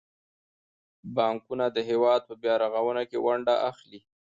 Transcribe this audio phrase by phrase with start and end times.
[1.15, 3.99] بانکونه د هیواد په بیارغونه کې ونډه اخلي.